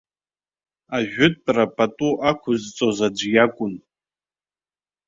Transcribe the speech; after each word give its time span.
Ажәытәра 0.97 1.65
пату 1.75 2.11
ақәызҵоз 2.29 2.97
аӡәы 3.07 3.29
иакәын. 3.33 3.73